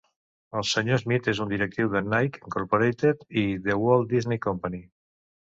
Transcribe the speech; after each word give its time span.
El 0.59 0.63
Sr. 0.69 0.95
Smith 1.03 1.29
és 1.33 1.41
un 1.45 1.51
directiu 1.51 1.91
de 1.97 2.01
Nike, 2.07 2.41
Incorporated 2.49 3.23
i 3.43 3.45
The 3.69 3.79
Walt 3.85 4.11
Disney 4.17 4.43
Company. 4.49 4.83